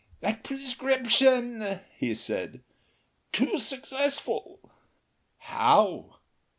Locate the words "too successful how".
3.31-6.15